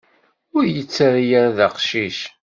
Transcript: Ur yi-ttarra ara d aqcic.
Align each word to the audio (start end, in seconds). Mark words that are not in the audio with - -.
Ur 0.55 0.63
yi-ttarra 0.73 1.23
ara 1.39 1.55
d 1.57 1.59
aqcic. 1.67 2.19